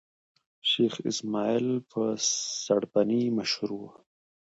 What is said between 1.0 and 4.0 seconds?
اسماعیل په سړبني مشهور وو.